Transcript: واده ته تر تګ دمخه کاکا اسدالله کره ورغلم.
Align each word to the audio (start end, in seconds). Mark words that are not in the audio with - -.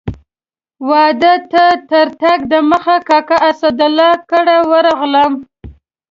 واده 0.89 1.33
ته 1.51 1.65
تر 1.89 2.07
تګ 2.21 2.39
دمخه 2.51 2.97
کاکا 3.07 3.37
اسدالله 3.49 4.11
کره 4.29 4.57
ورغلم. 4.71 5.33